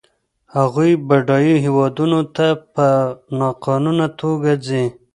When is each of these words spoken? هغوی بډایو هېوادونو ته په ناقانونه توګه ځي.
هغوی 0.57 0.91
بډایو 1.07 1.61
هېوادونو 1.65 2.19
ته 2.35 2.47
په 2.73 2.87
ناقانونه 3.39 4.05
توګه 4.19 4.51
ځي. 4.67 4.85